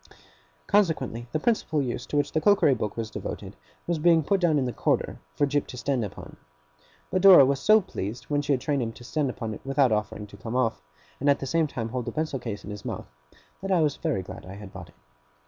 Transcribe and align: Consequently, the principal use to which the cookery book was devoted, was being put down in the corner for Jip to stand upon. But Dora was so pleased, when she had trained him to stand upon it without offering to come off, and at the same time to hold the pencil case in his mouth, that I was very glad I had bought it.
Consequently, 0.65 1.27
the 1.31 1.37
principal 1.39 1.79
use 1.79 2.07
to 2.07 2.17
which 2.17 2.31
the 2.31 2.41
cookery 2.41 2.73
book 2.73 2.97
was 2.97 3.11
devoted, 3.11 3.55
was 3.85 3.99
being 3.99 4.23
put 4.23 4.41
down 4.41 4.57
in 4.57 4.65
the 4.65 4.73
corner 4.73 5.19
for 5.35 5.45
Jip 5.45 5.67
to 5.67 5.77
stand 5.77 6.03
upon. 6.03 6.37
But 7.11 7.21
Dora 7.21 7.45
was 7.45 7.59
so 7.59 7.81
pleased, 7.81 8.23
when 8.23 8.41
she 8.41 8.53
had 8.53 8.61
trained 8.61 8.81
him 8.81 8.93
to 8.93 9.03
stand 9.03 9.29
upon 9.29 9.53
it 9.53 9.61
without 9.63 9.91
offering 9.91 10.25
to 10.25 10.37
come 10.37 10.55
off, 10.55 10.81
and 11.19 11.29
at 11.29 11.37
the 11.37 11.45
same 11.45 11.67
time 11.67 11.89
to 11.89 11.91
hold 11.91 12.05
the 12.05 12.11
pencil 12.11 12.39
case 12.39 12.63
in 12.63 12.71
his 12.71 12.83
mouth, 12.83 13.05
that 13.61 13.71
I 13.71 13.81
was 13.83 13.97
very 13.97 14.23
glad 14.23 14.43
I 14.43 14.55
had 14.55 14.73
bought 14.73 14.89
it. 14.89 14.95